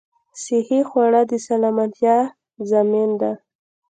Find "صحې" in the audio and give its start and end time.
0.43-0.79